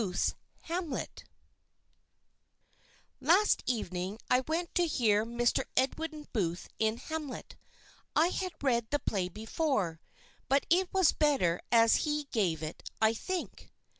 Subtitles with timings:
[0.01, 0.33] Oct.
[0.65, 1.29] 27, 1886.
[3.21, 5.65] Last evening I went to hear Mr.
[5.77, 7.55] Edwin Booth in "Hamlet."
[8.15, 10.01] I had read the play before,
[10.49, 13.69] but it was better as he gave it, I think.